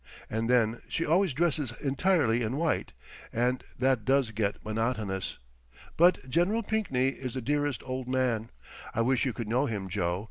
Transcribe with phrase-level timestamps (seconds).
[0.31, 2.91] And then she always dresses entirely in white,
[3.31, 5.37] and that does get monotonous.
[5.95, 6.63] But Gen.
[6.63, 8.49] Pinkney is the dearest old man!
[8.95, 10.19] I wish you could know him, Joe.